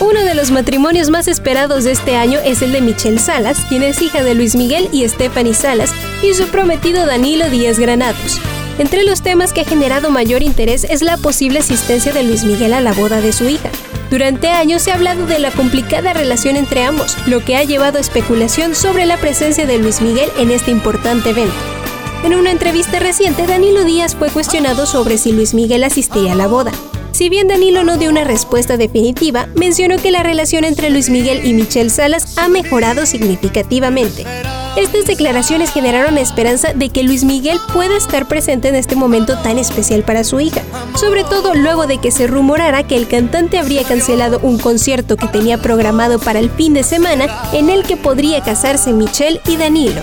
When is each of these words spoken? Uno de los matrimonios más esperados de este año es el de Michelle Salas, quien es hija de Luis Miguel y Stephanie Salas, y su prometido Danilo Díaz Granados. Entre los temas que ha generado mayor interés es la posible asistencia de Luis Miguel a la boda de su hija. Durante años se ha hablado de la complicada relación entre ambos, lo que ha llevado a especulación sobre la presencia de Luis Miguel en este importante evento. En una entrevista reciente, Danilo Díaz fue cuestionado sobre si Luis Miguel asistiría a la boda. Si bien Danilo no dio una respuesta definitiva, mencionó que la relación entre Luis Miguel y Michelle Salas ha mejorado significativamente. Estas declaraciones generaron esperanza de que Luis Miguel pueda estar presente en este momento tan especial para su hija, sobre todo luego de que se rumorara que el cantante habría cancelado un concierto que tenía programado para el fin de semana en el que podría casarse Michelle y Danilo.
Uno 0.00 0.24
de 0.24 0.34
los 0.34 0.50
matrimonios 0.50 1.08
más 1.10 1.28
esperados 1.28 1.84
de 1.84 1.92
este 1.92 2.16
año 2.16 2.40
es 2.44 2.62
el 2.62 2.72
de 2.72 2.80
Michelle 2.80 3.18
Salas, 3.18 3.58
quien 3.68 3.84
es 3.84 4.02
hija 4.02 4.24
de 4.24 4.34
Luis 4.34 4.56
Miguel 4.56 4.88
y 4.92 5.08
Stephanie 5.08 5.54
Salas, 5.54 5.92
y 6.22 6.34
su 6.34 6.48
prometido 6.48 7.06
Danilo 7.06 7.48
Díaz 7.48 7.78
Granados. 7.78 8.40
Entre 8.78 9.04
los 9.04 9.22
temas 9.22 9.52
que 9.52 9.60
ha 9.60 9.64
generado 9.64 10.10
mayor 10.10 10.42
interés 10.42 10.82
es 10.82 11.02
la 11.02 11.16
posible 11.16 11.60
asistencia 11.60 12.12
de 12.12 12.24
Luis 12.24 12.44
Miguel 12.44 12.74
a 12.74 12.80
la 12.80 12.92
boda 12.92 13.20
de 13.20 13.32
su 13.32 13.48
hija. 13.48 13.70
Durante 14.10 14.48
años 14.48 14.82
se 14.82 14.90
ha 14.90 14.94
hablado 14.94 15.26
de 15.26 15.38
la 15.38 15.52
complicada 15.52 16.12
relación 16.12 16.56
entre 16.56 16.82
ambos, 16.82 17.16
lo 17.26 17.44
que 17.44 17.56
ha 17.56 17.62
llevado 17.62 17.98
a 17.98 18.00
especulación 18.00 18.74
sobre 18.74 19.06
la 19.06 19.16
presencia 19.18 19.66
de 19.66 19.78
Luis 19.78 20.00
Miguel 20.00 20.28
en 20.38 20.50
este 20.50 20.72
importante 20.72 21.30
evento. 21.30 21.77
En 22.24 22.34
una 22.34 22.50
entrevista 22.50 22.98
reciente, 22.98 23.46
Danilo 23.46 23.84
Díaz 23.84 24.16
fue 24.16 24.30
cuestionado 24.30 24.86
sobre 24.86 25.18
si 25.18 25.32
Luis 25.32 25.54
Miguel 25.54 25.84
asistiría 25.84 26.32
a 26.32 26.36
la 26.36 26.48
boda. 26.48 26.72
Si 27.12 27.28
bien 27.28 27.48
Danilo 27.48 27.84
no 27.84 27.96
dio 27.96 28.10
una 28.10 28.24
respuesta 28.24 28.76
definitiva, 28.76 29.48
mencionó 29.54 29.96
que 29.96 30.10
la 30.10 30.22
relación 30.22 30.64
entre 30.64 30.90
Luis 30.90 31.10
Miguel 31.10 31.44
y 31.44 31.52
Michelle 31.52 31.90
Salas 31.90 32.36
ha 32.36 32.48
mejorado 32.48 33.06
significativamente. 33.06 34.24
Estas 34.76 35.06
declaraciones 35.06 35.72
generaron 35.72 36.18
esperanza 36.18 36.72
de 36.74 36.90
que 36.90 37.02
Luis 37.02 37.24
Miguel 37.24 37.58
pueda 37.72 37.96
estar 37.96 38.28
presente 38.28 38.68
en 38.68 38.76
este 38.76 38.94
momento 38.94 39.38
tan 39.38 39.58
especial 39.58 40.02
para 40.02 40.22
su 40.22 40.38
hija, 40.38 40.62
sobre 40.94 41.24
todo 41.24 41.54
luego 41.54 41.86
de 41.86 41.98
que 41.98 42.10
se 42.10 42.26
rumorara 42.26 42.86
que 42.86 42.96
el 42.96 43.08
cantante 43.08 43.58
habría 43.58 43.82
cancelado 43.84 44.38
un 44.42 44.58
concierto 44.58 45.16
que 45.16 45.26
tenía 45.26 45.58
programado 45.58 46.18
para 46.18 46.38
el 46.38 46.50
fin 46.50 46.74
de 46.74 46.84
semana 46.84 47.26
en 47.52 47.70
el 47.70 47.84
que 47.84 47.96
podría 47.96 48.42
casarse 48.42 48.92
Michelle 48.92 49.40
y 49.48 49.56
Danilo. 49.56 50.02